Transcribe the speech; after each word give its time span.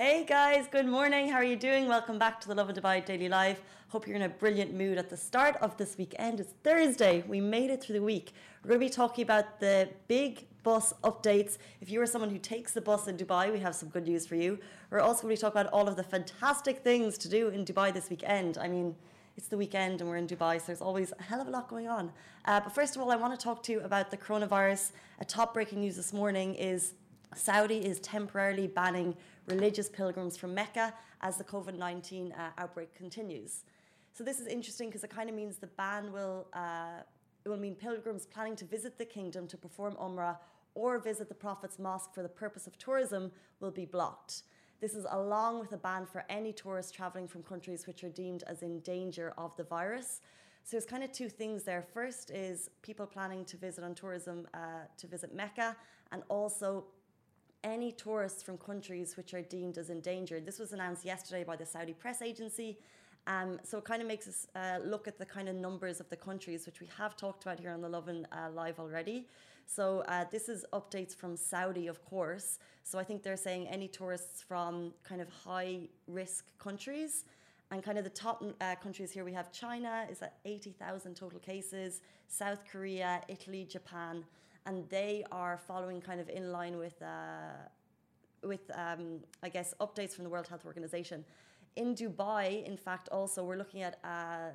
Hey 0.00 0.24
guys, 0.24 0.68
good 0.70 0.86
morning. 0.86 1.28
How 1.28 1.38
are 1.38 1.50
you 1.52 1.56
doing? 1.56 1.88
Welcome 1.88 2.20
back 2.20 2.40
to 2.42 2.46
the 2.46 2.54
Lovin 2.54 2.76
Dubai 2.76 3.04
Daily 3.04 3.28
Live. 3.28 3.60
Hope 3.88 4.06
you're 4.06 4.14
in 4.14 4.22
a 4.22 4.28
brilliant 4.28 4.72
mood 4.72 4.96
at 4.96 5.10
the 5.10 5.16
start 5.16 5.56
of 5.56 5.76
this 5.76 5.98
weekend. 5.98 6.38
It's 6.38 6.54
Thursday. 6.62 7.24
We 7.26 7.40
made 7.40 7.68
it 7.70 7.82
through 7.82 7.96
the 7.96 8.04
week. 8.04 8.30
We're 8.62 8.68
going 8.68 8.80
to 8.82 8.86
be 8.86 8.90
talking 8.90 9.24
about 9.24 9.58
the 9.58 9.88
big 10.06 10.46
bus 10.62 10.94
updates. 11.02 11.58
If 11.80 11.90
you 11.90 12.00
are 12.00 12.06
someone 12.06 12.30
who 12.30 12.38
takes 12.38 12.70
the 12.72 12.80
bus 12.80 13.08
in 13.08 13.16
Dubai, 13.16 13.50
we 13.52 13.58
have 13.58 13.74
some 13.74 13.88
good 13.88 14.06
news 14.06 14.24
for 14.24 14.36
you. 14.36 14.60
We're 14.88 15.00
also 15.00 15.22
going 15.22 15.34
to 15.34 15.40
talking 15.40 15.60
about 15.60 15.72
all 15.72 15.88
of 15.88 15.96
the 15.96 16.04
fantastic 16.04 16.84
things 16.84 17.18
to 17.18 17.28
do 17.28 17.48
in 17.48 17.64
Dubai 17.64 17.92
this 17.92 18.08
weekend. 18.08 18.56
I 18.56 18.68
mean, 18.68 18.94
it's 19.36 19.48
the 19.48 19.58
weekend 19.58 20.00
and 20.00 20.08
we're 20.08 20.18
in 20.18 20.28
Dubai, 20.28 20.60
so 20.60 20.66
there's 20.68 20.80
always 20.80 21.12
a 21.18 21.24
hell 21.24 21.40
of 21.40 21.48
a 21.48 21.50
lot 21.50 21.66
going 21.66 21.88
on. 21.88 22.12
Uh, 22.44 22.60
but 22.60 22.72
first 22.72 22.94
of 22.94 23.02
all, 23.02 23.10
I 23.10 23.16
want 23.16 23.36
to 23.36 23.44
talk 23.44 23.64
to 23.64 23.72
you 23.72 23.80
about 23.80 24.12
the 24.12 24.16
coronavirus. 24.16 24.92
A 25.18 25.24
top 25.24 25.54
breaking 25.54 25.80
news 25.80 25.96
this 25.96 26.12
morning 26.12 26.54
is 26.54 26.94
Saudi 27.34 27.84
is 27.84 28.00
temporarily 28.00 28.66
banning 28.66 29.16
religious 29.48 29.88
pilgrims 29.88 30.36
from 30.36 30.54
Mecca 30.54 30.94
as 31.20 31.36
the 31.36 31.44
COVID 31.44 31.76
19 31.76 32.32
uh, 32.32 32.50
outbreak 32.58 32.94
continues. 32.94 33.64
So, 34.12 34.24
this 34.24 34.40
is 34.40 34.46
interesting 34.46 34.88
because 34.88 35.04
it 35.04 35.10
kind 35.10 35.28
of 35.28 35.34
means 35.34 35.56
the 35.56 35.66
ban 35.66 36.12
will, 36.12 36.46
uh, 36.52 37.02
it 37.44 37.48
will 37.48 37.56
mean 37.56 37.74
pilgrims 37.74 38.26
planning 38.26 38.56
to 38.56 38.64
visit 38.64 38.98
the 38.98 39.04
kingdom 39.04 39.46
to 39.48 39.56
perform 39.56 39.94
Umrah 39.94 40.36
or 40.74 40.98
visit 40.98 41.28
the 41.28 41.34
Prophet's 41.34 41.78
mosque 41.78 42.14
for 42.14 42.22
the 42.22 42.28
purpose 42.28 42.66
of 42.66 42.78
tourism 42.78 43.32
will 43.60 43.70
be 43.70 43.84
blocked. 43.84 44.42
This 44.80 44.94
is 44.94 45.06
along 45.10 45.58
with 45.58 45.72
a 45.72 45.76
ban 45.76 46.06
for 46.06 46.24
any 46.28 46.52
tourists 46.52 46.92
traveling 46.92 47.26
from 47.26 47.42
countries 47.42 47.86
which 47.86 48.04
are 48.04 48.10
deemed 48.10 48.44
as 48.46 48.62
in 48.62 48.78
danger 48.80 49.34
of 49.36 49.56
the 49.56 49.64
virus. 49.64 50.20
So 50.62 50.76
there's 50.76 50.84
kind 50.84 51.02
of 51.02 51.10
two 51.10 51.28
things 51.28 51.64
there. 51.64 51.82
First 51.94 52.30
is 52.30 52.70
people 52.82 53.06
planning 53.06 53.44
to 53.46 53.56
visit 53.56 53.82
on 53.82 53.94
tourism 53.94 54.46
uh, 54.54 54.58
to 54.98 55.06
visit 55.06 55.34
Mecca, 55.34 55.76
and 56.12 56.22
also 56.28 56.84
any 57.64 57.92
tourists 57.92 58.42
from 58.42 58.58
countries 58.58 59.16
which 59.16 59.34
are 59.34 59.42
deemed 59.42 59.78
as 59.78 59.90
endangered. 59.90 60.46
This 60.46 60.58
was 60.58 60.72
announced 60.72 61.04
yesterday 61.04 61.44
by 61.44 61.56
the 61.56 61.66
Saudi 61.66 61.92
press 61.92 62.22
agency. 62.22 62.78
Um, 63.26 63.58
so 63.62 63.78
it 63.78 63.84
kind 63.84 64.00
of 64.00 64.08
makes 64.08 64.26
us 64.26 64.46
uh, 64.54 64.78
look 64.84 65.06
at 65.06 65.18
the 65.18 65.26
kind 65.26 65.48
of 65.48 65.54
numbers 65.54 66.00
of 66.00 66.08
the 66.08 66.16
countries 66.16 66.64
which 66.64 66.80
we 66.80 66.88
have 66.96 67.16
talked 67.16 67.44
about 67.44 67.60
here 67.60 67.70
on 67.70 67.80
the 67.80 67.88
Lovin 67.88 68.26
uh, 68.32 68.50
Live 68.54 68.78
already. 68.78 69.26
So 69.66 70.02
uh, 70.08 70.24
this 70.30 70.48
is 70.48 70.64
updates 70.72 71.14
from 71.14 71.36
Saudi, 71.36 71.88
of 71.88 72.02
course. 72.06 72.58
So 72.84 72.98
I 72.98 73.04
think 73.04 73.22
they're 73.22 73.36
saying 73.36 73.68
any 73.68 73.86
tourists 73.86 74.42
from 74.42 74.94
kind 75.04 75.20
of 75.20 75.28
high 75.28 75.80
risk 76.06 76.46
countries. 76.58 77.24
And 77.70 77.82
kind 77.82 77.98
of 77.98 78.04
the 78.04 78.10
top 78.10 78.42
uh, 78.62 78.76
countries 78.76 79.10
here 79.10 79.26
we 79.26 79.32
have 79.34 79.52
China 79.52 80.06
is 80.10 80.22
at 80.22 80.38
80,000 80.46 81.14
total 81.14 81.38
cases, 81.38 82.00
South 82.28 82.64
Korea, 82.70 83.20
Italy, 83.28 83.66
Japan 83.68 84.24
and 84.68 84.88
they 84.90 85.24
are 85.32 85.58
following 85.66 86.00
kind 86.00 86.20
of 86.20 86.28
in 86.28 86.52
line 86.52 86.76
with 86.76 87.00
uh, 87.02 87.56
with 88.44 88.70
um, 88.74 89.20
I 89.42 89.48
guess 89.48 89.74
updates 89.80 90.12
from 90.14 90.24
the 90.24 90.30
World 90.30 90.46
Health 90.46 90.64
Organization. 90.66 91.24
In 91.76 91.94
Dubai, 91.94 92.64
in 92.64 92.76
fact, 92.76 93.08
also 93.08 93.42
we're 93.44 93.56
looking 93.56 93.82
at 93.82 93.94
uh, 94.04 94.50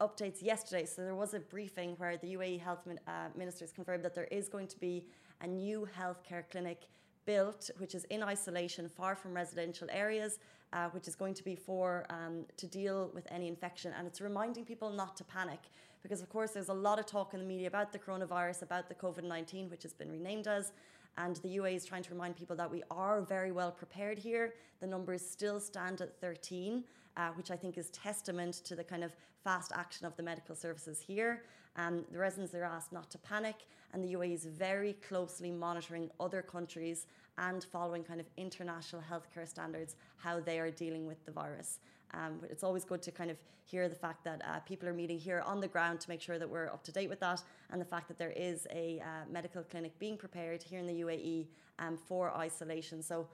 updates 0.00 0.42
yesterday. 0.42 0.84
So 0.86 1.02
there 1.02 1.14
was 1.24 1.34
a 1.34 1.40
briefing 1.40 1.90
where 1.98 2.16
the 2.16 2.30
UAE 2.36 2.60
health 2.60 2.82
min- 2.86 3.00
uh, 3.08 3.28
ministers 3.36 3.72
confirmed 3.72 4.04
that 4.04 4.14
there 4.14 4.30
is 4.38 4.48
going 4.48 4.68
to 4.68 4.78
be 4.78 5.04
a 5.40 5.46
new 5.46 5.88
healthcare 5.98 6.44
clinic 6.52 6.80
built, 7.28 7.70
which 7.76 7.94
is 7.94 8.04
in 8.04 8.22
isolation, 8.22 8.88
far 8.88 9.14
from 9.14 9.34
residential 9.34 9.86
areas, 9.92 10.38
uh, 10.72 10.88
which 10.94 11.06
is 11.06 11.14
going 11.14 11.34
to 11.34 11.44
be 11.44 11.54
for 11.54 12.06
um, 12.08 12.46
to 12.56 12.66
deal 12.66 13.10
with 13.12 13.26
any 13.30 13.48
infection. 13.48 13.92
And 13.96 14.06
it's 14.06 14.22
reminding 14.22 14.64
people 14.64 14.90
not 14.90 15.14
to 15.18 15.24
panic 15.24 15.60
because, 16.02 16.22
of 16.22 16.30
course, 16.30 16.52
there's 16.52 16.70
a 16.70 16.80
lot 16.88 16.98
of 16.98 17.04
talk 17.04 17.34
in 17.34 17.40
the 17.40 17.44
media 17.44 17.68
about 17.68 17.92
the 17.92 17.98
coronavirus, 17.98 18.62
about 18.62 18.88
the 18.88 18.94
COVID 18.94 19.24
19, 19.24 19.68
which 19.68 19.82
has 19.82 19.92
been 19.92 20.10
renamed 20.10 20.48
as. 20.48 20.72
And 21.18 21.36
the 21.36 21.50
UAE 21.58 21.74
is 21.74 21.84
trying 21.84 22.04
to 22.04 22.12
remind 22.14 22.34
people 22.36 22.56
that 22.56 22.70
we 22.70 22.82
are 22.90 23.20
very 23.20 23.52
well 23.52 23.72
prepared 23.72 24.18
here. 24.18 24.54
The 24.80 24.86
numbers 24.86 25.22
still 25.36 25.60
stand 25.60 26.00
at 26.00 26.18
13, 26.22 26.84
uh, 27.18 27.30
which 27.34 27.50
I 27.50 27.56
think 27.56 27.76
is 27.76 27.90
testament 27.90 28.54
to 28.64 28.74
the 28.74 28.84
kind 28.84 29.04
of 29.04 29.12
fast 29.44 29.72
action 29.74 30.06
of 30.06 30.16
the 30.16 30.22
medical 30.22 30.54
services 30.54 31.00
here. 31.00 31.42
Um, 31.76 32.04
the 32.10 32.18
residents 32.18 32.54
are 32.54 32.64
asked 32.64 32.92
not 32.92 33.10
to 33.10 33.18
panic, 33.18 33.56
and 33.92 34.02
the 34.02 34.14
UAE 34.14 34.34
is 34.34 34.46
very 34.46 34.94
closely 35.06 35.50
monitoring 35.50 36.10
other 36.18 36.42
countries 36.42 37.06
and 37.36 37.62
following 37.64 38.02
kind 38.02 38.20
of 38.20 38.26
international 38.36 39.02
healthcare 39.02 39.46
standards 39.46 39.96
how 40.16 40.40
they 40.40 40.58
are 40.58 40.70
dealing 40.70 41.06
with 41.06 41.24
the 41.24 41.30
virus. 41.30 41.78
Um, 42.14 42.40
it's 42.50 42.64
always 42.64 42.84
good 42.84 43.02
to 43.02 43.12
kind 43.12 43.30
of 43.30 43.36
hear 43.64 43.88
the 43.88 43.94
fact 43.94 44.24
that 44.24 44.42
uh, 44.44 44.60
people 44.60 44.88
are 44.88 44.94
meeting 44.94 45.18
here 45.18 45.42
on 45.44 45.60
the 45.60 45.68
ground 45.68 46.00
to 46.00 46.08
make 46.08 46.22
sure 46.22 46.38
that 46.38 46.48
we're 46.48 46.66
up 46.66 46.82
to 46.84 46.92
date 46.92 47.08
with 47.08 47.20
that, 47.20 47.42
and 47.70 47.80
the 47.80 47.84
fact 47.84 48.08
that 48.08 48.18
there 48.18 48.32
is 48.32 48.66
a 48.70 49.00
uh, 49.00 49.30
medical 49.30 49.62
clinic 49.62 49.96
being 49.98 50.16
prepared 50.16 50.62
here 50.62 50.80
in 50.80 50.86
the 50.86 51.00
UAE 51.00 51.46
um, 51.78 51.96
for 51.96 52.36
isolation. 52.36 53.02
So. 53.02 53.26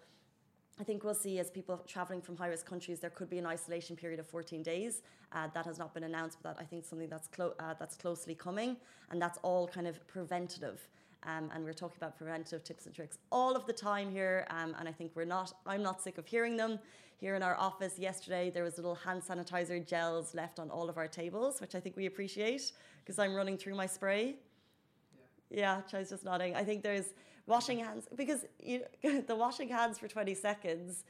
I 0.80 0.82
think 0.82 1.04
we'll 1.04 1.14
see 1.14 1.38
as 1.38 1.50
people 1.50 1.80
traveling 1.86 2.20
from 2.20 2.36
high 2.36 2.48
risk 2.48 2.66
countries, 2.66 2.98
there 2.98 3.10
could 3.10 3.30
be 3.30 3.38
an 3.38 3.46
isolation 3.46 3.94
period 3.94 4.18
of 4.18 4.26
14 4.26 4.62
days. 4.62 5.02
Uh, 5.32 5.46
that 5.54 5.64
has 5.66 5.78
not 5.78 5.94
been 5.94 6.02
announced, 6.02 6.38
but 6.42 6.56
that 6.56 6.62
I 6.62 6.64
think 6.64 6.84
something 6.84 7.08
that's 7.08 7.28
clo- 7.28 7.54
uh, 7.60 7.74
that's 7.78 7.96
closely 7.96 8.34
coming, 8.34 8.76
and 9.10 9.22
that's 9.22 9.38
all 9.42 9.68
kind 9.68 9.86
of 9.86 10.04
preventative. 10.08 10.88
Um, 11.22 11.50
and 11.54 11.64
we're 11.64 11.72
talking 11.72 11.96
about 11.96 12.16
preventative 12.18 12.64
tips 12.64 12.86
and 12.86 12.94
tricks 12.94 13.18
all 13.30 13.56
of 13.56 13.66
the 13.66 13.72
time 13.72 14.10
here. 14.10 14.46
Um, 14.50 14.74
and 14.78 14.88
I 14.88 14.92
think 14.92 15.12
we're 15.14 15.24
not, 15.24 15.54
I'm 15.64 15.82
not 15.82 16.02
sick 16.02 16.18
of 16.18 16.26
hearing 16.26 16.56
them. 16.56 16.78
Here 17.18 17.36
in 17.36 17.42
our 17.42 17.56
office 17.56 17.98
yesterday, 17.98 18.50
there 18.50 18.64
was 18.64 18.76
little 18.76 18.96
hand 18.96 19.22
sanitizer 19.22 19.86
gels 19.86 20.34
left 20.34 20.58
on 20.58 20.68
all 20.70 20.90
of 20.90 20.98
our 20.98 21.08
tables, 21.08 21.60
which 21.60 21.74
I 21.74 21.80
think 21.80 21.96
we 21.96 22.06
appreciate 22.06 22.72
because 23.02 23.18
I'm 23.18 23.34
running 23.34 23.56
through 23.56 23.76
my 23.76 23.86
spray. 23.86 24.34
Yeah, 25.50 25.80
Chai's 25.90 26.10
just 26.10 26.24
nodding. 26.24 26.54
I 26.56 26.64
think 26.64 26.82
there's 26.82 27.14
washing 27.46 27.78
hands 27.78 28.06
because 28.14 28.44
you 28.60 28.82
the 29.26 29.36
washing 29.36 29.68
hands 29.68 29.98
for 29.98 30.08
20 30.08 30.34
seconds. 30.34 31.04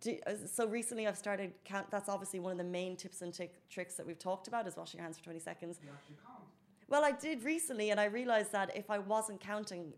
Do, 0.00 0.18
so 0.46 0.66
recently 0.68 1.06
I've 1.06 1.16
started 1.16 1.52
count. 1.64 1.90
That's 1.90 2.08
obviously 2.10 2.40
one 2.40 2.52
of 2.52 2.58
the 2.58 2.64
main 2.64 2.94
tips 2.96 3.22
and 3.22 3.32
tricks 3.70 3.94
that 3.94 4.06
we've 4.06 4.18
talked 4.18 4.46
about 4.46 4.66
is 4.66 4.76
washing 4.76 4.98
your 4.98 5.04
hands 5.04 5.16
for 5.18 5.24
20 5.24 5.38
seconds. 5.40 5.80
You 5.82 5.88
actually 5.90 6.16
can't. 6.16 6.44
Well, 6.88 7.04
I 7.04 7.12
did 7.12 7.42
recently, 7.42 7.90
and 7.90 7.98
I 8.00 8.04
realized 8.04 8.52
that 8.52 8.74
if 8.76 8.90
I 8.90 8.98
wasn't 8.98 9.40
counting, 9.40 9.92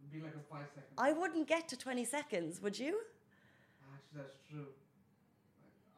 It'd 0.00 0.10
be 0.10 0.26
like 0.26 0.34
a 0.34 0.42
five 0.52 0.66
second. 0.74 0.90
I 0.98 1.12
wouldn't 1.12 1.46
get 1.46 1.68
to 1.68 1.76
20 1.76 2.04
seconds, 2.04 2.60
would 2.62 2.78
you? 2.78 2.98
Actually, 3.94 4.22
that's 4.22 4.36
true. 4.50 4.66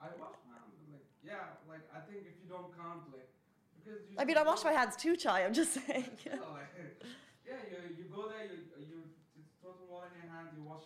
Like, 0.00 0.12
I 0.12 0.20
wash 0.20 0.36
my 0.48 0.56
hands. 0.60 0.76
Like, 0.92 1.04
yeah, 1.24 1.56
like 1.68 1.84
I 1.96 2.00
think 2.04 2.24
if 2.28 2.36
you 2.44 2.48
don't 2.48 2.76
count, 2.76 3.08
like, 3.12 3.28
because 3.76 4.00
you. 4.08 4.16
I 4.18 4.24
mean, 4.24 4.36
I 4.36 4.42
wash 4.42 4.64
my 4.64 4.72
hands 4.72 4.96
too, 4.96 5.16
Chai, 5.16 5.44
I'm 5.44 5.54
just 5.54 5.72
saying. 5.86 6.12
Like, 6.28 7.00
yeah, 7.44 7.60
you 7.68 8.04
you 8.04 8.04
go 8.12 8.28
there, 8.28 8.44
you 8.48 8.64
you 8.80 9.00
just 9.36 9.48
throw 9.60 9.72
some 9.72 9.88
water 9.88 10.08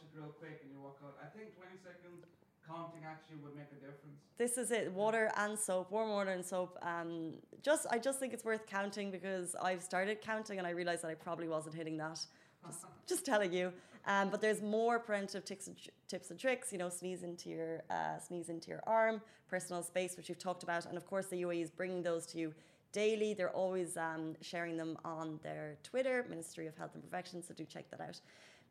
in 0.03 0.09
your 0.13 0.25
hands, 0.25 0.37
you 0.37 0.37
wash 0.37 0.37
it 0.37 0.37
real 0.37 0.37
quick, 0.37 0.61
and 0.63 0.71
you 0.73 0.79
walk 0.81 0.99
out. 1.05 1.17
I 1.23 1.29
think 1.37 1.57
20 1.57 1.77
seconds 1.83 2.25
counting 2.67 3.03
actually 3.07 3.37
would 3.43 3.55
make 3.55 3.71
a 3.73 3.81
difference. 3.81 4.19
This 4.39 4.59
is 4.59 4.71
it 4.71 4.93
water 4.93 5.31
and 5.37 5.59
soap, 5.59 5.91
warm 5.91 6.11
water 6.11 6.31
and 6.31 6.45
soap. 6.45 6.79
Um, 6.83 7.35
just 7.63 7.87
I 7.91 7.99
just 7.99 8.19
think 8.19 8.33
it's 8.33 8.45
worth 8.45 8.67
counting 8.67 9.11
because 9.11 9.55
I've 9.63 9.83
started 9.83 10.21
counting 10.21 10.59
and 10.59 10.67
I 10.67 10.71
realized 10.71 11.03
that 11.03 11.11
I 11.11 11.15
probably 11.15 11.49
wasn't 11.49 11.75
hitting 11.75 11.97
that. 11.99 12.21
Just, 12.67 12.85
just 13.07 13.25
telling 13.25 13.53
you. 13.53 13.73
Um, 14.07 14.31
but 14.31 14.41
there's 14.41 14.63
more 14.63 14.99
preventive 15.01 15.45
tips 15.45 15.67
and, 15.67 15.77
tips 16.07 16.31
and 16.31 16.39
tricks. 16.39 16.73
You 16.73 16.79
know, 16.79 16.89
sneeze 16.89 17.23
into 17.23 17.51
your 17.51 17.83
uh, 17.91 18.19
sneeze 18.19 18.49
into 18.49 18.69
your 18.69 18.83
arm, 18.87 19.21
personal 19.49 19.83
space, 19.83 20.17
which 20.17 20.29
we've 20.29 20.39
talked 20.39 20.63
about, 20.63 20.87
and 20.87 20.97
of 20.97 21.07
course 21.07 21.27
the 21.27 21.43
UAE 21.43 21.63
is 21.63 21.71
bringing 21.71 22.03
those 22.03 22.27
to 22.27 22.39
you 22.39 22.55
daily. 22.93 23.35
They're 23.35 23.51
always 23.51 23.97
um, 23.97 24.37
sharing 24.41 24.77
them 24.77 24.97
on 25.05 25.39
their 25.43 25.77
Twitter, 25.83 26.25
Ministry 26.29 26.67
of 26.67 26.77
Health 26.77 26.93
and 26.95 27.03
Prevention. 27.03 27.43
So 27.43 27.53
do 27.55 27.65
check 27.65 27.91
that 27.91 28.01
out. 28.01 28.21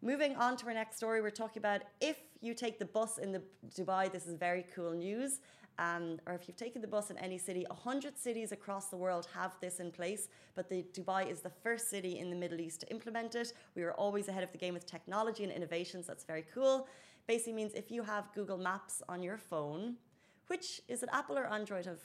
Moving 0.01 0.35
on 0.35 0.55
to 0.57 0.67
our 0.67 0.73
next 0.73 0.97
story, 0.97 1.21
we're 1.21 1.29
talking 1.31 1.61
about 1.61 1.81
if 1.99 2.17
you 2.41 2.53
take 2.53 2.77
the 2.77 2.85
bus 2.85 3.17
in 3.17 3.31
the 3.31 3.41
Dubai. 3.75 4.11
This 4.11 4.27
is 4.27 4.35
very 4.35 4.65
cool 4.75 4.91
news. 4.91 5.39
Um, 5.77 6.19
or 6.25 6.33
if 6.33 6.47
you've 6.47 6.55
taken 6.55 6.81
the 6.81 6.87
bus 6.87 7.09
in 7.09 7.17
any 7.17 7.37
city, 7.37 7.65
100 7.67 8.17
cities 8.17 8.51
across 8.51 8.87
the 8.87 8.95
world 8.95 9.27
have 9.33 9.57
this 9.59 9.79
in 9.79 9.91
place, 9.91 10.29
but 10.55 10.69
the 10.69 10.85
Dubai 10.93 11.29
is 11.29 11.41
the 11.41 11.49
first 11.49 11.89
city 11.89 12.19
in 12.19 12.29
the 12.29 12.35
Middle 12.35 12.61
East 12.61 12.81
to 12.81 12.91
implement 12.91 13.35
it. 13.35 13.51
We 13.75 13.83
are 13.83 13.91
always 13.93 14.29
ahead 14.29 14.43
of 14.43 14.51
the 14.51 14.57
game 14.57 14.73
with 14.73 14.85
technology 14.85 15.43
and 15.43 15.51
innovations. 15.51 16.07
That's 16.07 16.23
very 16.23 16.45
cool. 16.53 16.87
Basically 17.27 17.53
means 17.53 17.73
if 17.73 17.91
you 17.91 18.03
have 18.03 18.31
Google 18.33 18.57
Maps 18.57 19.01
on 19.09 19.21
your 19.21 19.37
phone, 19.37 19.95
which 20.47 20.81
is 20.87 21.03
it 21.03 21.09
Apple 21.11 21.37
or 21.37 21.51
Android 21.51 21.85
have 21.85 21.99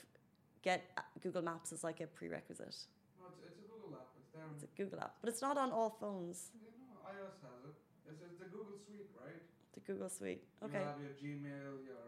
get 0.62 0.90
uh, 0.98 1.02
Google 1.22 1.42
Maps 1.42 1.72
as 1.72 1.84
like 1.84 2.00
a 2.00 2.06
prerequisite. 2.06 2.76
No, 3.18 3.26
it's, 3.28 3.40
it's 3.46 3.58
a 3.58 3.68
Google 3.68 3.98
app. 3.98 4.08
It's 4.18 4.30
there. 4.34 4.42
It's 4.54 4.64
a 4.64 4.82
Google 4.82 5.00
app, 5.00 5.14
but 5.20 5.28
it's 5.30 5.42
not 5.42 5.56
on 5.56 5.70
all 5.70 5.96
phones. 6.00 6.50
Know, 6.54 7.08
iOS 7.08 7.40
has 7.42 7.70
it. 7.70 7.79
It's, 8.10 8.20
it's 8.22 8.38
the 8.38 8.46
Google 8.46 8.76
Suite, 8.76 9.10
right? 9.22 9.40
The 9.74 9.80
Google 9.80 10.08
Suite. 10.08 10.42
Okay. 10.64 10.78
You 10.80 10.84
have 10.84 11.00
your 11.00 11.14
Gmail, 11.22 11.86
your 11.86 12.04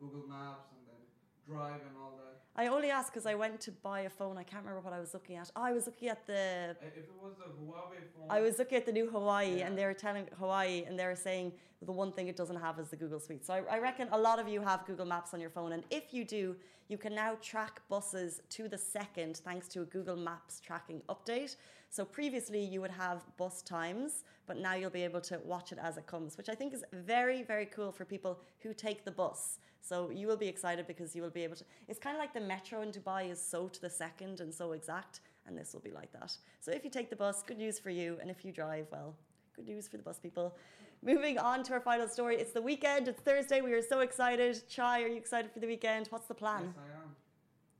Google 0.00 0.26
Maps, 0.28 0.68
and 0.76 0.82
then 0.86 1.02
Drive 1.46 1.80
and 1.86 1.96
all 2.00 2.18
that. 2.18 2.42
I 2.54 2.66
only 2.68 2.90
asked 2.90 3.12
because 3.12 3.26
I 3.26 3.34
went 3.34 3.60
to 3.62 3.70
buy 3.72 4.00
a 4.02 4.10
phone. 4.10 4.36
I 4.36 4.42
can't 4.42 4.62
remember 4.64 4.80
what 4.80 4.92
I 4.92 5.00
was 5.00 5.14
looking 5.14 5.36
at. 5.36 5.50
Oh, 5.56 5.62
I 5.62 5.72
was 5.72 5.86
looking 5.86 6.08
at 6.08 6.26
the. 6.26 6.76
If 6.82 6.96
it 6.98 7.10
was 7.20 7.34
a 7.40 7.48
Huawei 7.48 8.02
phone. 8.14 8.26
I 8.28 8.40
was 8.40 8.58
looking 8.58 8.76
at 8.78 8.86
the 8.86 8.92
new 8.92 9.10
Huawei, 9.10 9.58
Yeah. 9.58 9.66
and 9.66 9.78
they 9.78 9.84
were 9.84 9.94
telling 9.94 10.26
Huawei, 10.40 10.86
and 10.86 10.98
they 10.98 11.06
were 11.06 11.16
saying 11.16 11.52
the 11.84 11.92
one 11.92 12.12
thing 12.12 12.28
it 12.28 12.36
doesn't 12.36 12.60
have 12.60 12.78
is 12.78 12.88
the 12.88 12.96
Google 12.96 13.20
Suite. 13.20 13.44
So 13.44 13.54
I, 13.54 13.76
I 13.76 13.78
reckon 13.78 14.08
a 14.12 14.18
lot 14.18 14.38
of 14.38 14.48
you 14.48 14.60
have 14.60 14.86
Google 14.86 15.06
Maps 15.06 15.34
on 15.34 15.40
your 15.40 15.50
phone, 15.50 15.72
and 15.72 15.84
if 15.90 16.12
you 16.12 16.24
do, 16.24 16.56
you 16.88 16.98
can 16.98 17.14
now 17.14 17.36
track 17.40 17.80
buses 17.88 18.42
to 18.50 18.68
the 18.68 18.78
second 18.78 19.38
thanks 19.38 19.68
to 19.68 19.82
a 19.82 19.84
Google 19.84 20.16
Maps 20.16 20.60
tracking 20.60 21.00
update. 21.08 21.56
So 21.90 22.04
previously 22.04 22.62
you 22.62 22.80
would 22.80 22.90
have 22.90 23.24
bus 23.36 23.62
times, 23.62 24.24
but 24.46 24.58
now 24.58 24.74
you'll 24.74 24.90
be 24.90 25.04
able 25.04 25.20
to 25.22 25.40
watch 25.44 25.72
it 25.72 25.78
as 25.82 25.96
it 25.96 26.06
comes, 26.06 26.36
which 26.36 26.48
I 26.48 26.54
think 26.54 26.72
is 26.72 26.84
very, 26.92 27.42
very 27.42 27.66
cool 27.66 27.92
for 27.92 28.04
people 28.04 28.40
who 28.60 28.72
take 28.74 29.04
the 29.04 29.10
bus. 29.10 29.58
So 29.80 30.10
you 30.10 30.26
will 30.26 30.36
be 30.36 30.48
excited 30.48 30.86
because 30.86 31.14
you 31.16 31.22
will 31.22 31.30
be 31.30 31.44
able 31.44 31.56
to. 31.56 31.64
It's 31.88 31.98
kind 31.98 32.16
of 32.16 32.20
like 32.20 32.32
the 32.32 32.40
metro 32.40 32.82
in 32.82 32.92
Dubai 32.92 33.30
is 33.30 33.40
so 33.40 33.68
to 33.68 33.80
the 33.80 33.90
second 33.90 34.40
and 34.40 34.54
so 34.54 34.72
exact, 34.72 35.20
and 35.46 35.58
this 35.58 35.72
will 35.72 35.80
be 35.80 35.90
like 35.90 36.12
that. 36.12 36.36
So 36.60 36.70
if 36.70 36.84
you 36.84 36.90
take 36.90 37.10
the 37.10 37.16
bus, 37.16 37.42
good 37.42 37.58
news 37.58 37.78
for 37.78 37.90
you, 37.90 38.16
and 38.20 38.30
if 38.30 38.44
you 38.44 38.52
drive, 38.52 38.86
well, 38.92 39.14
good 39.56 39.66
news 39.66 39.88
for 39.88 39.96
the 39.96 40.02
bus 40.02 40.18
people. 40.18 40.56
Moving 41.04 41.36
on 41.38 41.64
to 41.64 41.72
our 41.74 41.80
final 41.80 42.06
story. 42.06 42.36
It's 42.36 42.52
the 42.52 42.62
weekend. 42.62 43.08
It's 43.08 43.20
Thursday. 43.20 43.60
We 43.60 43.72
are 43.72 43.82
so 43.82 44.00
excited. 44.00 44.62
Chai, 44.68 45.02
are 45.02 45.08
you 45.08 45.16
excited 45.16 45.50
for 45.50 45.58
the 45.58 45.66
weekend? 45.66 46.06
What's 46.10 46.26
the 46.28 46.34
plan? 46.34 46.62
Yes, 46.66 46.74
I 46.78 47.02
am. 47.02 47.16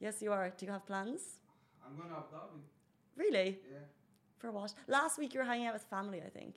Yes, 0.01 0.23
you 0.23 0.33
are. 0.33 0.51
Do 0.57 0.67
you 0.67 0.73
have 0.73 0.85
plans? 0.87 1.21
I'm 1.87 1.97
going 1.97 2.09
to 2.09 2.17
Abu 2.17 2.35
Dhabi. 2.35 2.61
Really? 3.17 3.59
Yeah. 3.71 3.79
For 4.39 4.51
what? 4.51 4.75
Last 4.89 5.19
week 5.19 5.35
you 5.35 5.41
were 5.41 5.47
hanging 5.47 5.67
out 5.69 5.75
with 5.75 5.85
family, 5.85 6.21
I 6.21 6.31
think. 6.31 6.57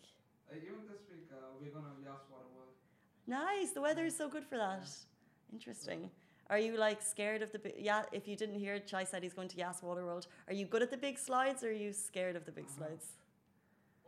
Uh, 0.52 0.56
even 0.58 0.88
this 0.90 1.02
week, 1.12 1.30
uh, 1.32 1.36
we're 1.62 1.70
going 1.70 1.86
to 1.86 2.02
Yas 2.04 2.22
Water 2.32 2.46
World. 2.56 2.74
Nice. 3.28 3.72
The 3.72 3.82
weather 3.82 4.06
is 4.06 4.18
so 4.18 4.28
good 4.28 4.44
for 4.46 4.58
that. 4.58 4.88
Interesting. 5.54 6.10
Are 6.50 6.58
you 6.58 6.78
like 6.78 7.02
scared 7.04 7.44
of 7.44 7.52
the 7.52 7.60
big? 7.60 7.74
Yeah. 7.78 8.04
If 8.12 8.28
you 8.28 8.36
didn't 8.36 8.56
hear, 8.60 8.80
Chai 8.80 9.04
said 9.04 9.22
he's 9.22 9.34
going 9.34 9.50
to 9.50 9.58
Yas 9.58 9.84
Water 9.84 10.04
World. 10.04 10.26
Are 10.48 10.54
you 10.54 10.66
good 10.66 10.82
at 10.82 10.90
the 10.90 10.98
big 10.98 11.20
slides, 11.20 11.64
or 11.64 11.70
are 11.70 11.72
you 11.72 11.94
scared 11.94 12.36
of 12.36 12.46
the 12.46 12.52
big 12.52 12.66
Uh-huh. 12.66 12.86
slides? 12.88 13.06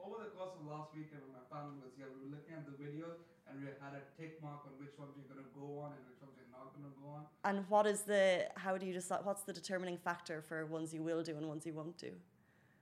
Over 0.08 0.24
the 0.24 0.32
course 0.40 0.56
of 0.56 0.64
last 0.64 0.96
weekend, 0.96 1.20
when 1.28 1.36
my 1.36 1.44
family 1.52 1.84
was 1.84 1.92
here, 2.00 2.08
we 2.08 2.24
were 2.24 2.40
looking 2.40 2.56
at 2.56 2.64
the 2.64 2.80
videos 2.80 3.28
and 3.44 3.60
we 3.60 3.68
had 3.68 3.92
a 3.92 4.04
tick 4.16 4.40
mark 4.40 4.64
on 4.64 4.72
which 4.80 4.96
ones 4.96 5.12
we're 5.20 5.28
going 5.28 5.44
to 5.44 5.52
go 5.52 5.84
on 5.84 5.92
and 5.92 6.02
which 6.08 6.16
ones 6.24 6.32
we're 6.40 6.48
not 6.56 6.72
going 6.72 6.88
to 6.88 6.96
go 6.96 7.12
on. 7.12 7.28
And 7.44 7.68
what 7.68 7.84
is 7.84 8.08
the? 8.08 8.48
How 8.56 8.80
do 8.80 8.88
you 8.88 8.96
decide? 8.96 9.28
What's 9.28 9.44
the 9.44 9.52
determining 9.52 10.00
factor 10.00 10.40
for 10.40 10.64
ones 10.66 10.96
you 10.96 11.04
will 11.04 11.28
do 11.28 11.36
and 11.36 11.44
ones 11.52 11.68
you 11.68 11.76
won't 11.76 12.00
do? 12.00 12.16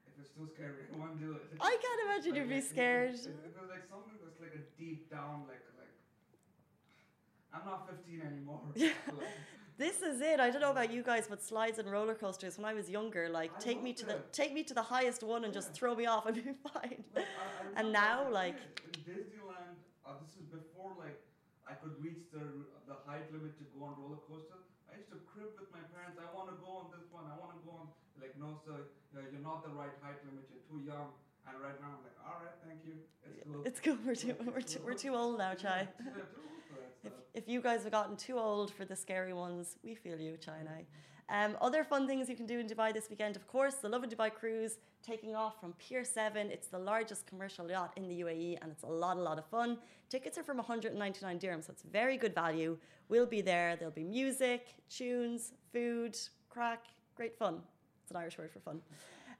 If 0.06 0.14
it's 0.22 0.30
too 0.38 0.46
scary, 0.54 0.86
I 0.94 0.98
won't 1.02 1.18
do 1.18 1.34
it. 1.34 1.50
I 1.58 1.74
can't 1.82 2.02
imagine 2.06 2.32
Like, 2.38 2.46
you'd 2.46 2.54
be 2.54 2.62
scared. 2.74 3.18
If, 3.18 3.34
if 3.42 3.58
there's 3.58 3.74
like 3.74 3.90
something 3.90 4.22
that's 4.22 4.38
like 4.38 4.54
a 4.54 4.64
deep 4.78 5.10
down, 5.10 5.50
like 5.50 5.66
I'm 7.56 7.66
not 7.66 7.88
15 7.90 8.22
anymore. 8.22 8.62
Yeah. 8.76 8.90
This 9.78 10.00
is 10.02 10.22
it. 10.22 10.40
I 10.40 10.50
don't 10.52 10.62
know 10.62 10.72
about 10.72 10.90
you 10.90 11.04
guys, 11.04 11.26
but 11.28 11.44
slides 11.44 11.80
and 11.80 11.92
roller 11.92 12.16
coasters. 12.16 12.56
When 12.58 12.64
I 12.64 12.74
was 12.74 12.88
younger, 12.90 13.28
like 13.28 13.52
I 13.58 13.60
take 13.60 13.84
me 13.84 13.92
to 14.00 14.06
the 14.06 14.18
take 14.32 14.54
me 14.54 14.64
to 14.64 14.74
the 14.74 14.82
highest 14.96 15.22
one 15.22 15.44
and 15.44 15.52
just 15.54 15.74
throw 15.74 15.94
me 16.02 16.06
off 16.06 16.24
and 16.28 16.34
be 16.40 16.56
fine. 16.72 17.04
like, 17.14 17.28
I, 17.28 17.76
I 17.76 17.80
And 17.80 17.92
now, 17.92 18.18
like- 18.32 18.56
Disneyland, 19.04 19.76
uh, 20.08 20.16
this 20.24 20.32
is 20.40 20.48
before 20.48 20.96
like 20.98 21.20
I 21.68 21.74
could 21.82 21.96
reach 22.06 22.24
the 22.32 22.44
the 22.88 22.96
height 23.06 23.28
limit 23.36 23.52
to 23.60 23.66
go 23.76 23.84
on 23.88 24.00
roller 24.00 24.22
coaster. 24.32 24.60
I 24.88 24.96
used 24.96 25.12
to 25.12 25.20
crib 25.28 25.52
with 25.60 25.68
my 25.76 25.84
parents. 25.92 26.16
I 26.24 26.28
want 26.32 26.48
to 26.56 26.58
go 26.64 26.72
on 26.80 26.86
this 26.96 27.12
one. 27.12 27.26
I 27.28 27.36
want 27.36 27.52
to 27.60 27.62
go 27.68 27.76
on. 27.76 27.88
Like 28.22 28.32
no, 28.40 28.56
sir, 28.64 28.80
you're 29.12 29.28
you're 29.28 29.44
not 29.44 29.60
the 29.68 29.76
right 29.76 29.92
height 30.00 30.24
limit. 30.24 30.48
You're 30.48 30.64
too 30.72 30.88
young. 30.88 31.12
And 31.52 31.60
right 31.60 31.76
now, 31.84 32.00
I'm 32.00 32.04
like, 32.08 32.16
all 32.24 32.40
right, 32.40 32.56
thank 32.64 32.80
you. 32.88 32.96
It's 33.28 33.44
cool. 33.44 33.62
It's 33.68 33.80
cool. 33.84 33.98
We're 34.08 34.16
too 34.16 34.34
we're 34.56 34.62
too, 34.72 34.80
we're 34.88 35.00
too 35.06 35.14
old 35.20 35.38
now, 35.38 35.54
Chai. 35.54 35.92
If, 37.06 37.14
if 37.34 37.48
you 37.48 37.62
guys 37.62 37.84
have 37.84 37.92
gotten 37.92 38.16
too 38.16 38.38
old 38.38 38.74
for 38.74 38.86
the 38.86 38.96
scary 38.96 39.34
ones, 39.34 39.78
we 39.84 39.96
feel 39.96 40.20
you, 40.20 40.38
I. 40.48 40.86
Um, 41.28 41.58
other 41.60 41.84
fun 41.84 42.06
things 42.08 42.30
you 42.30 42.36
can 42.36 42.46
do 42.46 42.60
in 42.60 42.68
Dubai 42.68 42.94
this 42.94 43.10
weekend, 43.10 43.36
of 43.36 43.48
course, 43.48 43.76
the 43.76 43.90
Lovin 43.90 44.10
Dubai 44.10 44.32
cruise 44.32 44.78
taking 45.02 45.36
off 45.36 45.60
from 45.60 45.74
Pier 45.74 46.04
7. 46.04 46.52
It's 46.52 46.68
the 46.68 46.78
largest 46.78 47.26
commercial 47.26 47.70
yacht 47.70 47.94
in 47.96 48.08
the 48.08 48.22
UAE 48.22 48.58
and 48.62 48.72
it's 48.72 48.84
a 48.84 48.88
lot, 48.88 49.18
a 49.18 49.22
lot 49.22 49.40
of 49.40 49.46
fun. 49.46 49.78
Tickets 50.10 50.38
are 50.38 50.44
from 50.44 50.58
199 50.58 51.40
dirhams, 51.40 51.66
so 51.66 51.72
it's 51.72 51.82
very 51.82 52.18
good 52.18 52.36
value. 52.36 52.78
We'll 53.10 53.26
be 53.26 53.42
there. 53.42 53.76
There'll 53.76 53.94
be 53.94 54.04
music, 54.04 54.76
tunes, 54.90 55.54
food, 55.74 56.16
crack, 56.50 56.86
great 57.16 57.36
fun. 57.38 57.62
It's 58.04 58.12
an 58.12 58.18
Irish 58.18 58.38
word 58.38 58.52
for 58.52 58.60
fun. 58.60 58.82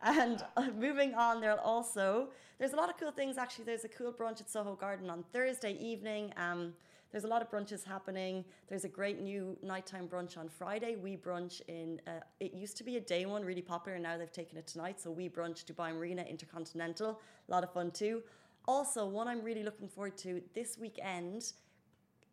And 0.02 0.44
uh, 0.58 0.70
moving 0.80 1.14
on, 1.14 1.40
there'll 1.40 1.60
also 1.60 2.30
there's 2.58 2.74
a 2.74 2.76
lot 2.76 2.90
of 2.90 2.98
cool 2.98 3.12
things. 3.12 3.38
Actually, 3.38 3.66
there's 3.66 3.86
a 3.86 3.90
cool 3.90 4.12
brunch 4.12 4.42
at 4.42 4.50
Soho 4.50 4.76
Garden 4.76 5.10
on 5.10 5.24
Thursday 5.34 5.74
evening. 5.74 6.34
Um, 6.38 6.74
there's 7.16 7.24
a 7.24 7.30
lot 7.30 7.42
of 7.42 7.50
brunches 7.50 7.86
happening. 7.86 8.44
There's 8.68 8.84
a 8.84 8.90
great 8.90 9.22
new 9.22 9.58
nighttime 9.64 10.06
brunch 10.06 10.38
on 10.38 10.50
Friday. 10.50 10.98
We 10.98 11.16
brunch 11.16 11.62
in. 11.70 12.02
Uh, 12.06 12.20
it 12.42 12.54
used 12.54 12.76
to 12.76 12.84
be 12.84 12.98
a 12.98 13.00
day 13.00 13.26
one, 13.26 13.46
really 13.46 13.62
popular. 13.62 13.96
and 13.96 14.04
Now 14.04 14.18
they've 14.18 14.30
taken 14.30 14.58
it 14.58 14.68
tonight. 14.68 15.00
So 15.00 15.10
we 15.12 15.30
brunch 15.30 15.64
Dubai 15.64 15.94
Marina 15.94 16.24
Intercontinental. 16.24 17.22
A 17.48 17.52
lot 17.54 17.64
of 17.64 17.72
fun 17.72 17.92
too. 17.92 18.22
Also, 18.68 19.06
one 19.06 19.30
I'm 19.30 19.42
really 19.42 19.64
looking 19.64 19.88
forward 19.88 20.18
to 20.26 20.42
this 20.54 20.78
weekend. 20.78 21.54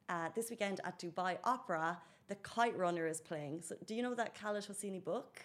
Uh, 0.08 0.30
this 0.34 0.50
weekend 0.50 0.80
at 0.82 0.98
Dubai 0.98 1.38
Opera, 1.44 1.96
The 2.26 2.34
Kite 2.34 2.76
Runner 2.76 3.06
is 3.06 3.20
playing. 3.20 3.62
So, 3.62 3.76
do 3.86 3.94
you 3.94 4.02
know 4.02 4.16
that 4.16 4.34
Khaled 4.34 4.64
Hosseini 4.64 5.04
book? 5.04 5.44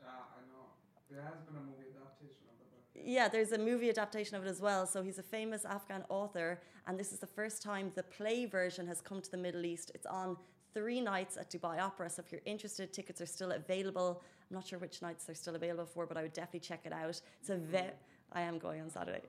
Yeah, 0.00 0.08
I 0.08 0.40
know. 0.50 0.64
There 1.10 1.20
has 1.20 1.42
been 1.44 1.56
a 1.56 1.64
movie 1.68 1.92
adaptation 1.92 2.48
of 2.48 2.56
the 2.56 2.64
book. 2.72 2.86
Yeah, 3.04 3.28
there's 3.28 3.52
a 3.52 3.58
movie 3.58 3.88
adaptation 3.88 4.36
of 4.36 4.44
it 4.44 4.48
as 4.48 4.60
well. 4.60 4.86
So 4.86 5.02
he's 5.02 5.18
a 5.18 5.22
famous 5.22 5.64
Afghan 5.64 6.04
author, 6.08 6.60
and 6.86 6.98
this 6.98 7.12
is 7.12 7.18
the 7.18 7.26
first 7.26 7.62
time 7.62 7.92
the 7.94 8.02
play 8.02 8.46
version 8.46 8.86
has 8.86 9.00
come 9.00 9.20
to 9.20 9.30
the 9.30 9.36
Middle 9.36 9.64
East. 9.64 9.90
It's 9.94 10.06
on 10.06 10.36
three 10.74 11.00
nights 11.00 11.36
at 11.36 11.50
Dubai 11.50 11.80
Opera. 11.80 12.10
So 12.10 12.22
if 12.24 12.32
you're 12.32 12.42
interested, 12.44 12.92
tickets 12.92 13.20
are 13.20 13.26
still 13.26 13.52
available. 13.52 14.22
I'm 14.50 14.54
not 14.54 14.66
sure 14.66 14.78
which 14.78 15.02
nights 15.02 15.24
they're 15.24 15.34
still 15.34 15.56
available 15.56 15.86
for, 15.86 16.06
but 16.06 16.16
I 16.16 16.22
would 16.22 16.32
definitely 16.32 16.60
check 16.60 16.82
it 16.84 16.92
out. 16.92 17.20
It's 17.40 17.50
a 17.50 17.56
ve- 17.56 17.94
I 18.32 18.42
am 18.42 18.58
going 18.58 18.80
on 18.80 18.90
Saturday. 18.90 19.22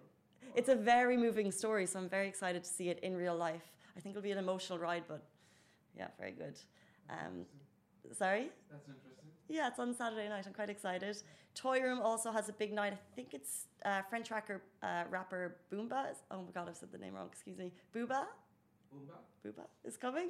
It's 0.56 0.70
a 0.70 0.76
very 0.76 1.18
moving 1.18 1.52
story, 1.52 1.86
so 1.86 2.00
I'm 2.00 2.10
very 2.10 2.28
excited 2.28 2.64
to 2.64 2.70
see 2.70 2.90
it 2.90 3.00
in 3.00 3.16
real 3.16 3.36
life. 3.36 3.72
I 3.96 4.00
think 4.00 4.14
it'll 4.14 4.24
be 4.24 4.32
an 4.32 4.38
emotional 4.38 4.80
ride, 4.80 5.04
but 5.08 5.24
yeah, 5.98 6.08
very 6.20 6.32
good. 6.32 6.58
Um, 7.10 7.46
sorry. 8.12 8.50
That's 8.72 8.88
interesting. 8.88 9.30
Yeah, 9.50 9.68
it's 9.68 9.80
on 9.80 9.94
Saturday 9.94 10.30
night. 10.30 10.46
I'm 10.48 10.54
quite 10.54 10.70
excited. 10.70 11.18
Toy 11.56 11.82
Room 11.82 12.00
also 12.02 12.32
has 12.32 12.48
a 12.50 12.54
big 12.54 12.72
night. 12.74 12.94
I 12.94 13.00
think 13.16 13.34
it's 13.34 13.66
uh, 13.86 14.02
French 14.10 14.32
rapper, 14.32 14.62
uh, 14.82 15.04
rapper 15.10 15.58
Boomba. 15.72 16.12
is- 16.12 16.24
Oh 16.32 16.42
my 16.42 16.52
god, 16.54 16.70
I've 16.70 16.78
said 16.78 16.92
the 16.92 16.98
name 16.98 17.14
wrong. 17.16 17.28
Excuse 17.32 17.58
me. 17.58 17.72
Booba? 17.94 18.26
Boomba? 18.94 19.18
Booba 19.46 19.66
is 19.84 19.98
coming. 19.98 20.30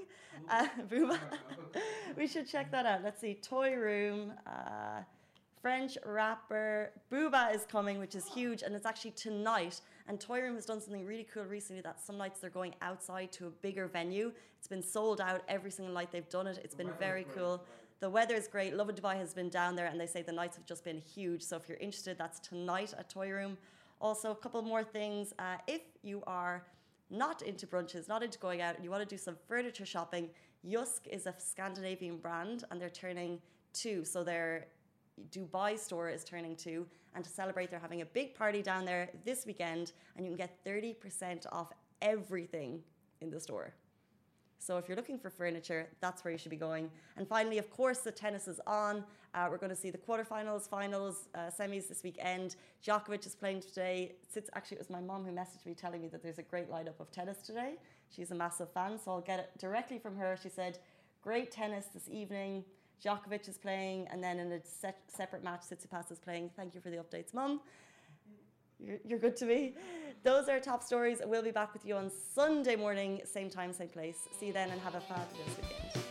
Uh, 0.50 0.68
Booba. 0.90 1.20
we 2.18 2.26
should 2.28 2.48
check 2.48 2.72
that 2.72 2.86
out. 2.86 3.04
Let's 3.04 3.22
see. 3.22 3.36
Toy 3.36 3.76
Room. 3.76 4.34
Uh, 4.48 5.02
French 5.62 5.96
rapper 6.08 6.92
Booba 7.12 7.54
is 7.54 7.66
coming, 7.66 8.00
which 8.00 8.16
is 8.16 8.26
huge, 8.26 8.64
and 8.64 8.74
it's 8.74 8.88
actually 8.88 9.12
tonight. 9.12 9.80
And 10.12 10.20
Toy 10.20 10.42
Room 10.42 10.56
has 10.56 10.66
done 10.66 10.82
something 10.82 11.06
really 11.06 11.26
cool 11.34 11.46
recently. 11.46 11.82
That 11.82 12.02
some 12.02 12.18
nights 12.18 12.42
they're 12.42 12.50
going 12.50 12.76
outside 12.82 13.32
to 13.32 13.48
a 13.48 13.50
bigger 13.50 13.88
venue. 13.88 14.34
It's 14.60 14.68
been 14.68 14.84
sold 14.84 15.22
out 15.22 15.42
every 15.48 15.72
single 15.72 15.94
night 15.94 16.12
they've 16.12 16.28
done 16.28 16.48
it. 16.48 16.60
It's 16.66 16.76
been 16.76 16.92
very 17.00 17.26
cool. 17.34 17.64
The 18.02 18.10
weather 18.10 18.36
is 18.36 18.46
great. 18.50 18.76
Lovin 18.76 18.94
Dubai 18.94 19.16
has 19.16 19.34
been 19.34 19.48
down 19.48 19.78
there, 19.78 19.86
and 19.86 19.98
they 19.98 20.06
say 20.06 20.22
the 20.22 20.34
nights 20.34 20.58
have 20.58 20.66
just 20.66 20.84
been 20.84 20.98
huge. 20.98 21.42
So 21.42 21.56
if 21.56 21.70
you're 21.70 21.78
interested, 21.78 22.18
that's 22.18 22.42
tonight 22.42 22.94
at 22.98 23.10
Toy 23.10 23.30
Room. 23.30 23.58
Also, 24.02 24.32
a 24.32 24.36
couple 24.36 24.62
more 24.64 24.84
things. 24.84 25.34
Uh, 25.40 25.56
if 25.66 25.84
you 26.04 26.22
are 26.28 26.66
not 27.10 27.42
into 27.44 27.66
brunches, 27.66 28.10
not 28.10 28.22
into 28.22 28.38
going 28.38 28.60
out, 28.60 28.76
and 28.76 28.84
you 28.84 28.92
want 28.92 29.08
to 29.08 29.16
do 29.16 29.18
some 29.18 29.38
furniture 29.48 29.86
shopping, 29.86 30.28
JYSK 30.68 31.08
is 31.10 31.26
a 31.26 31.34
Scandinavian 31.38 32.18
brand, 32.18 32.66
and 32.70 32.82
they're 32.82 32.90
turning 32.90 33.40
two. 33.72 34.04
So 34.04 34.26
their 34.26 34.68
Dubai 35.32 35.78
store 35.78 36.10
is 36.10 36.24
turning 36.24 36.56
two, 36.56 36.86
and 37.16 37.24
to 37.24 37.30
celebrate, 37.30 37.70
they're 37.70 37.80
having 37.80 38.02
a 38.02 38.06
big 38.06 38.34
party 38.36 38.62
down 38.62 38.86
there 38.86 39.10
this 39.26 39.46
weekend, 39.46 39.92
and 40.16 40.26
you 40.26 40.32
can 40.32 40.38
get 40.38 40.64
30% 40.66 41.46
off 41.52 41.72
everything 42.02 42.82
in 43.22 43.30
the 43.30 43.40
store. 43.40 43.74
So 44.62 44.78
if 44.78 44.88
you're 44.88 44.96
looking 44.96 45.18
for 45.18 45.32
furniture, 45.32 45.88
that's 46.02 46.24
where 46.24 46.32
you 46.32 46.38
should 46.38 46.52
be 46.52 46.56
going. 46.56 46.92
And 47.18 47.28
finally, 47.28 47.58
of 47.58 47.72
course, 47.72 48.00
the 48.00 48.12
tennis 48.12 48.48
is 48.48 48.62
on. 48.68 49.04
Uh, 49.34 49.48
we're 49.50 49.58
going 49.58 49.72
to 49.72 49.76
see 49.76 49.90
the 49.90 49.98
quarterfinals, 49.98 50.70
finals, 50.70 51.30
uh, 51.34 51.50
semis 51.50 51.88
this 51.88 52.04
weekend. 52.04 52.58
Djokovic 52.86 53.26
is 53.26 53.34
playing 53.34 53.62
today. 53.62 54.14
Sits, 54.30 54.52
actually, 54.54 54.76
it 54.76 54.82
was 54.82 54.92
my 54.92 55.02
mom 55.02 55.26
who 55.26 55.32
messaged 55.32 55.66
me 55.66 55.74
telling 55.74 56.00
me 56.00 56.10
that 56.10 56.22
there's 56.22 56.38
a 56.38 56.44
great 56.44 56.70
lineup 56.70 57.00
of 57.00 57.12
tennis 57.12 57.40
today. 57.40 57.74
She's 58.16 58.30
a 58.30 58.36
massive 58.36 58.72
fan, 58.72 59.00
so 59.04 59.12
I'll 59.12 59.22
get 59.22 59.40
it 59.40 59.50
directly 59.58 59.98
from 59.98 60.16
her. 60.18 60.38
She 60.42 60.50
said, 60.50 60.78
"Great 61.24 61.50
tennis 61.50 61.86
this 61.88 62.08
evening. 62.08 62.64
Djokovic 63.04 63.50
is 63.50 63.58
playing, 63.58 64.08
and 64.12 64.24
then 64.24 64.40
in 64.40 64.52
a 64.52 64.60
set, 64.64 65.00
separate 65.08 65.44
match, 65.44 65.62
Tsitsipas 65.62 66.12
is 66.12 66.20
playing. 66.20 66.52
Thank 66.56 66.76
you 66.76 66.82
for 66.82 66.90
the 66.90 66.98
updates, 66.98 67.34
mum." 67.34 67.62
You're, 68.80 68.98
you're 69.06 69.20
good 69.20 69.36
to 69.38 69.46
me. 69.46 69.76
Those 70.24 70.50
are 70.50 70.60
top 70.60 70.82
stories. 70.84 71.22
We'll 71.24 71.44
be 71.44 71.52
back 71.52 71.74
with 71.74 71.86
you 71.86 71.96
on 71.96 72.12
Sunday 72.34 72.76
morning, 72.76 73.22
same 73.26 73.50
time, 73.50 73.74
same 73.74 73.90
place. 73.90 74.28
See 74.40 74.48
you 74.48 74.54
then 74.54 74.70
and 74.72 74.82
have 74.82 74.96
a 74.96 75.02
fabulous 75.02 75.58
weekend. 75.58 76.11